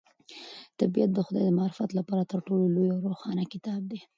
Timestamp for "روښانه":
3.07-3.43